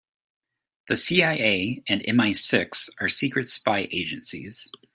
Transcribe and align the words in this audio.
The 0.87 0.97
CIA 0.97 1.83
and 1.87 2.01
MI-Six 2.07 2.89
are 2.99 3.07
secret 3.07 3.47
spy 3.49 3.87
agencies. 3.91 4.67